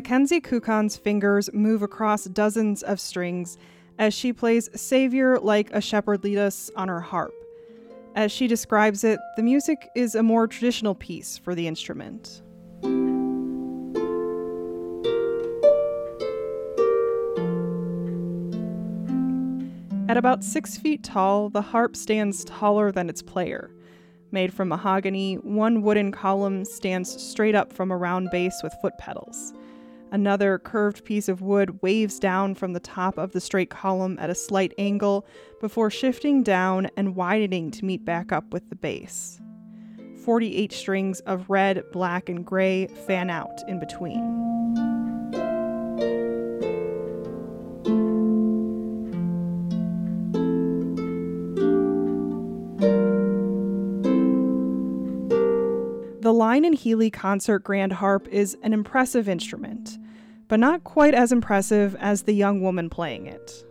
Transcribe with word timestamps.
Mackenzie 0.00 0.40
Kukan's 0.40 0.96
fingers 0.96 1.52
move 1.52 1.82
across 1.82 2.24
dozens 2.24 2.82
of 2.82 2.98
strings 2.98 3.58
as 3.98 4.14
she 4.14 4.32
plays 4.32 4.70
Savior 4.74 5.38
like 5.38 5.70
a 5.72 5.80
shepherd 5.82 6.24
lead 6.24 6.38
us 6.38 6.70
on 6.74 6.88
her 6.88 7.02
harp. 7.02 7.34
As 8.14 8.32
she 8.32 8.46
describes 8.46 9.04
it, 9.04 9.20
the 9.36 9.42
music 9.42 9.90
is 9.94 10.14
a 10.14 10.22
more 10.22 10.46
traditional 10.46 10.94
piece 10.94 11.36
for 11.36 11.54
the 11.54 11.68
instrument. 11.68 12.40
At 20.08 20.16
about 20.16 20.42
six 20.42 20.78
feet 20.78 21.04
tall, 21.04 21.50
the 21.50 21.60
harp 21.60 21.94
stands 21.94 22.42
taller 22.46 22.90
than 22.90 23.10
its 23.10 23.20
player. 23.20 23.70
Made 24.30 24.54
from 24.54 24.68
mahogany, 24.68 25.34
one 25.34 25.82
wooden 25.82 26.10
column 26.10 26.64
stands 26.64 27.22
straight 27.22 27.54
up 27.54 27.70
from 27.70 27.90
a 27.90 27.98
round 27.98 28.30
base 28.30 28.62
with 28.62 28.72
foot 28.80 28.96
pedals. 28.96 29.52
Another 30.12 30.58
curved 30.58 31.04
piece 31.04 31.28
of 31.28 31.40
wood 31.40 31.82
waves 31.82 32.18
down 32.18 32.54
from 32.56 32.72
the 32.72 32.80
top 32.80 33.16
of 33.16 33.32
the 33.32 33.40
straight 33.40 33.70
column 33.70 34.18
at 34.20 34.28
a 34.28 34.34
slight 34.34 34.74
angle 34.76 35.24
before 35.60 35.90
shifting 35.90 36.42
down 36.42 36.88
and 36.96 37.14
widening 37.14 37.70
to 37.70 37.84
meet 37.84 38.04
back 38.04 38.32
up 38.32 38.52
with 38.52 38.68
the 38.70 38.76
base. 38.76 39.40
48 40.24 40.72
strings 40.72 41.20
of 41.20 41.48
red, 41.48 41.84
black, 41.92 42.28
and 42.28 42.44
gray 42.44 42.88
fan 43.06 43.30
out 43.30 43.60
in 43.68 43.78
between. 43.78 44.99
And 56.64 56.74
Healy 56.74 57.10
Concert 57.10 57.60
Grand 57.60 57.94
Harp 57.94 58.28
is 58.28 58.56
an 58.62 58.74
impressive 58.74 59.28
instrument, 59.30 59.98
but 60.46 60.60
not 60.60 60.84
quite 60.84 61.14
as 61.14 61.32
impressive 61.32 61.96
as 61.98 62.22
the 62.22 62.34
young 62.34 62.60
woman 62.60 62.90
playing 62.90 63.26
it. 63.26 63.64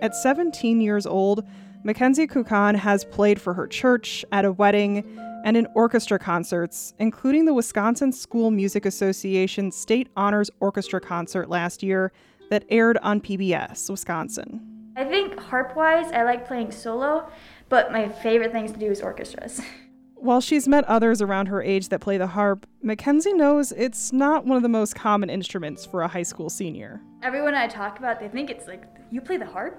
At 0.00 0.16
17 0.16 0.80
years 0.80 1.06
old, 1.06 1.46
Mackenzie 1.84 2.26
Kukan 2.26 2.74
has 2.74 3.04
played 3.04 3.38
for 3.38 3.52
her 3.52 3.66
church, 3.66 4.24
at 4.32 4.46
a 4.46 4.52
wedding, 4.52 5.04
and 5.44 5.58
in 5.58 5.68
orchestra 5.74 6.18
concerts, 6.18 6.94
including 6.98 7.44
the 7.44 7.52
Wisconsin 7.52 8.12
School 8.12 8.50
Music 8.50 8.86
Association 8.86 9.70
State 9.70 10.08
Honors 10.16 10.50
Orchestra 10.60 11.00
concert 11.00 11.50
last 11.50 11.82
year 11.82 12.12
that 12.48 12.64
aired 12.70 12.96
on 13.02 13.20
PBS, 13.20 13.90
Wisconsin. 13.90 14.92
I 14.96 15.04
think 15.04 15.38
harp 15.38 15.76
wise, 15.76 16.10
I 16.12 16.22
like 16.22 16.48
playing 16.48 16.72
solo, 16.72 17.28
but 17.68 17.92
my 17.92 18.08
favorite 18.08 18.52
things 18.52 18.72
to 18.72 18.78
do 18.78 18.90
is 18.90 19.02
orchestras. 19.02 19.60
While 20.18 20.40
she's 20.40 20.66
met 20.66 20.84
others 20.84 21.20
around 21.20 21.46
her 21.48 21.62
age 21.62 21.90
that 21.90 22.00
play 22.00 22.16
the 22.16 22.26
harp, 22.26 22.66
Mackenzie 22.82 23.34
knows 23.34 23.70
it's 23.72 24.12
not 24.14 24.46
one 24.46 24.56
of 24.56 24.62
the 24.62 24.68
most 24.68 24.94
common 24.94 25.28
instruments 25.28 25.84
for 25.84 26.00
a 26.00 26.08
high 26.08 26.22
school 26.22 26.48
senior. 26.48 27.02
Everyone 27.22 27.54
I 27.54 27.68
talk 27.68 27.98
about, 27.98 28.18
they 28.18 28.28
think 28.28 28.48
it's 28.48 28.66
like, 28.66 28.84
you 29.10 29.20
play 29.20 29.36
the 29.36 29.44
harp? 29.46 29.78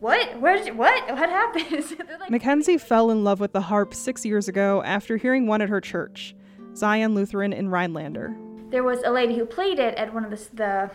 What? 0.00 0.38
Where 0.40 0.56
did 0.58 0.66
you, 0.66 0.74
what? 0.74 1.10
What 1.10 1.30
happened? 1.30 1.96
like, 2.20 2.30
Mackenzie 2.30 2.76
fell 2.76 3.10
in 3.10 3.24
love 3.24 3.40
with 3.40 3.52
the 3.52 3.62
harp 3.62 3.94
six 3.94 4.26
years 4.26 4.46
ago 4.46 4.82
after 4.82 5.16
hearing 5.16 5.46
one 5.46 5.62
at 5.62 5.70
her 5.70 5.80
church, 5.80 6.34
Zion 6.76 7.14
Lutheran 7.14 7.54
in 7.54 7.70
Rhinelander. 7.70 8.36
There 8.68 8.84
was 8.84 9.02
a 9.04 9.10
lady 9.10 9.36
who 9.36 9.46
played 9.46 9.78
it 9.78 9.94
at 9.94 10.12
one 10.12 10.24
of 10.24 10.30
the, 10.30 10.90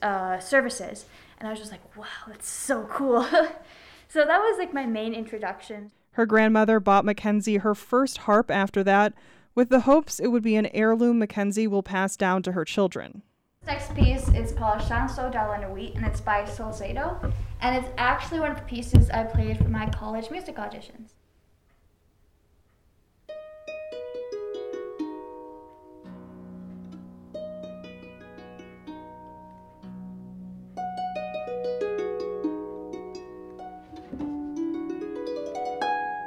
the 0.00 0.06
uh, 0.06 0.38
services, 0.38 1.04
and 1.38 1.48
I 1.48 1.50
was 1.50 1.58
just 1.58 1.72
like, 1.72 1.96
wow, 1.96 2.06
that's 2.28 2.48
so 2.48 2.84
cool. 2.84 3.22
so 4.08 4.24
that 4.24 4.38
was 4.38 4.58
like 4.58 4.72
my 4.72 4.86
main 4.86 5.14
introduction. 5.14 5.90
Her 6.12 6.26
grandmother 6.26 6.80
bought 6.80 7.04
Mackenzie 7.04 7.58
her 7.58 7.74
first 7.74 8.18
harp 8.18 8.50
after 8.50 8.82
that, 8.84 9.14
with 9.54 9.68
the 9.68 9.80
hopes 9.80 10.18
it 10.18 10.28
would 10.28 10.42
be 10.42 10.56
an 10.56 10.66
heirloom 10.66 11.18
Mackenzie 11.18 11.66
will 11.66 11.82
pass 11.82 12.16
down 12.16 12.42
to 12.42 12.52
her 12.52 12.64
children. 12.64 13.22
Next 13.66 13.94
piece 13.94 14.28
is 14.30 14.52
called 14.52 14.80
Chanson 14.80 15.30
de 15.30 15.38
la 15.38 15.58
Nuit, 15.58 15.94
and 15.94 16.04
it's 16.04 16.20
by 16.20 16.44
Salzedo, 16.44 17.32
and 17.60 17.76
it's 17.76 17.92
actually 17.98 18.40
one 18.40 18.50
of 18.50 18.56
the 18.56 18.64
pieces 18.64 19.10
I 19.10 19.24
played 19.24 19.58
for 19.58 19.68
my 19.68 19.88
college 19.90 20.30
music 20.30 20.56
auditions. 20.56 21.10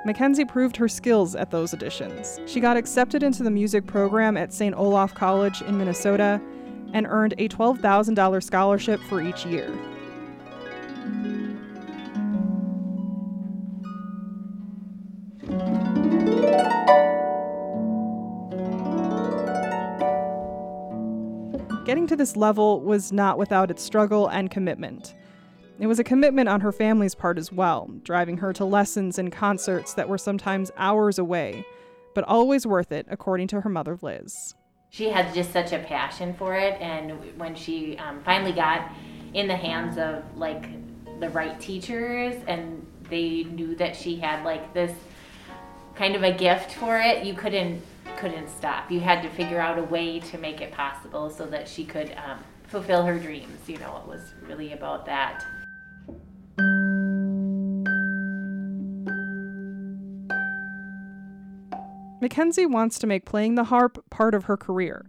Mackenzie 0.06 0.44
proved 0.44 0.76
her 0.78 0.90
skills 0.90 1.34
at 1.34 1.50
those 1.50 1.74
auditions. 1.74 2.46
She 2.48 2.60
got 2.60 2.76
accepted 2.76 3.24
into 3.24 3.42
the 3.42 3.52
music 3.52 3.88
program 3.88 4.36
at 4.36 4.52
St. 4.52 4.76
Olaf 4.76 5.16
College 5.16 5.62
in 5.62 5.78
Minnesota 5.78 6.42
and 6.92 7.08
earned 7.08 7.34
a 7.38 7.48
$12,000 7.48 8.44
scholarship 8.44 9.00
for 9.02 9.22
each 9.22 9.46
year. 9.46 9.72
Getting 21.86 22.08
to 22.08 22.16
this 22.16 22.36
level 22.36 22.82
was 22.82 23.14
not 23.14 23.38
without 23.38 23.72
its 23.72 23.84
struggle 23.84 24.28
and 24.28 24.52
commitment. 24.52 25.16
It 25.80 25.88
was 25.88 26.00
a 26.00 26.04
commitment 26.04 26.48
on 26.50 26.62
her 26.62 26.72
family's 26.72 27.16
part 27.16 27.38
as 27.38 27.52
well, 27.52 27.90
driving 28.04 28.38
her 28.38 28.54
to 28.54 28.66
lessons 28.66 29.18
and 29.18 29.32
concerts 29.32 29.94
that 29.96 30.08
were 30.08 30.20
sometimes 30.20 30.72
hours 30.78 31.18
away, 31.18 31.66
but 32.14 32.24
always 32.26 32.68
worth 32.68 32.92
it, 32.92 33.08
according 33.10 33.48
to 33.48 33.62
her 33.62 33.70
mother, 33.70 33.98
Liz. 34.02 34.54
She 34.92 35.10
had 35.10 35.34
just 35.34 35.52
such 35.52 35.74
a 35.74 35.80
passion 35.80 36.36
for 36.36 36.56
it, 36.56 36.80
and 36.80 37.40
when 37.40 37.56
she 37.56 37.98
um, 37.98 38.22
finally 38.24 38.52
got 38.52 38.92
in 39.34 39.48
the 39.48 39.56
hands 39.56 39.98
of 39.98 40.24
like 40.38 40.68
the 41.20 41.30
right 41.30 41.60
teachers 41.60 42.36
and 42.48 42.86
they 43.10 43.44
knew 43.44 43.76
that 43.76 43.96
she 43.96 44.18
had 44.18 44.44
like 44.46 44.74
this 44.74 44.92
kind 45.96 46.16
of 46.16 46.24
a 46.24 46.32
gift 46.32 46.74
for 46.74 47.00
it, 47.00 47.26
you 47.26 47.34
couldn't 47.34 47.82
couldn't 48.18 48.50
stop. 48.50 48.92
You 48.92 49.00
had 49.00 49.24
to 49.24 49.30
figure 49.30 49.60
out 49.60 49.80
a 49.80 49.84
way 49.84 50.20
to 50.20 50.38
make 50.38 50.62
it 50.62 50.72
possible 50.72 51.32
so 51.32 51.46
that 51.48 51.68
she 51.68 51.84
could 51.84 52.16
um, 52.26 52.40
fulfill 52.68 53.04
her 53.04 53.18
dreams. 53.18 53.68
You 53.68 53.80
know, 53.80 53.98
it 53.98 54.08
was 54.08 54.34
really 54.44 54.74
about 54.74 55.06
that. 55.08 55.44
Mackenzie 62.24 62.66
wants 62.66 63.00
to 63.00 63.06
make 63.06 63.26
playing 63.26 63.56
the 63.56 63.66
harp 63.66 64.02
part 64.10 64.34
of 64.34 64.46
her 64.46 64.56
career, 64.56 65.06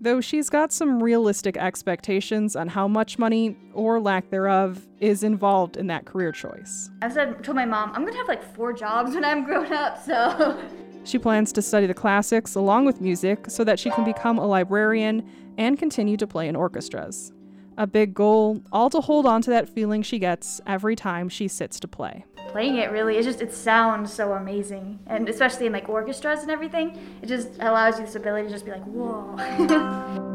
though 0.00 0.20
she's 0.20 0.48
got 0.48 0.70
some 0.70 1.02
realistic 1.02 1.56
expectations 1.56 2.54
on 2.54 2.68
how 2.68 2.86
much 2.86 3.18
money, 3.18 3.56
or 3.74 3.98
lack 3.98 4.30
thereof, 4.30 4.86
is 5.00 5.24
involved 5.24 5.76
in 5.76 5.88
that 5.88 6.06
career 6.06 6.30
choice. 6.30 6.88
I 7.02 7.08
said 7.08 7.42
told 7.42 7.56
my 7.56 7.64
mom, 7.64 7.90
I'm 7.96 8.04
gonna 8.04 8.16
have 8.16 8.28
like 8.28 8.44
four 8.54 8.72
jobs 8.72 9.12
when 9.12 9.24
I'm 9.24 9.42
grown 9.42 9.72
up, 9.72 10.00
so 10.04 10.64
She 11.04 11.18
plans 11.18 11.52
to 11.54 11.62
study 11.62 11.86
the 11.86 11.94
classics 11.94 12.54
along 12.54 12.84
with 12.84 13.00
music 13.00 13.46
so 13.50 13.64
that 13.64 13.80
she 13.80 13.90
can 13.90 14.04
become 14.04 14.38
a 14.38 14.46
librarian 14.46 15.28
and 15.58 15.76
continue 15.76 16.16
to 16.16 16.28
play 16.28 16.46
in 16.46 16.54
orchestras. 16.54 17.32
A 17.78 17.86
big 17.86 18.12
goal, 18.12 18.62
all 18.70 18.90
to 18.90 19.00
hold 19.00 19.24
on 19.24 19.40
to 19.42 19.50
that 19.50 19.68
feeling 19.68 20.02
she 20.02 20.18
gets 20.18 20.60
every 20.66 20.94
time 20.94 21.30
she 21.30 21.48
sits 21.48 21.80
to 21.80 21.88
play. 21.88 22.26
Playing 22.48 22.76
it 22.76 22.90
really 22.90 23.16
it 23.16 23.22
just 23.22 23.40
it 23.40 23.52
sounds 23.52 24.12
so 24.12 24.32
amazing. 24.32 24.98
And 25.06 25.26
especially 25.28 25.66
in 25.66 25.72
like 25.72 25.88
orchestras 25.88 26.42
and 26.42 26.50
everything 26.50 26.98
it 27.22 27.26
just 27.26 27.54
allows 27.60 27.98
you 27.98 28.04
this 28.04 28.14
ability 28.14 28.48
to 28.48 28.52
just 28.52 28.66
be 28.66 28.72
like 28.72 28.84
whoa. 28.84 29.36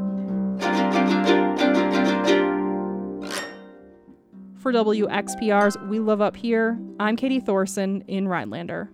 For 4.57 4.73
wxpr's 4.73 5.77
we 5.87 5.99
Live 5.99 6.21
up 6.21 6.35
here. 6.35 6.79
I'm 6.99 7.15
katie 7.15 7.39
thoreson 7.39 8.03
in 8.07 8.27
rhinelander 8.27 8.89